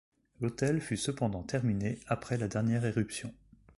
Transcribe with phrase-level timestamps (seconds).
[0.39, 3.31] L'hôtel fut cependant terminé après la dernière éruption.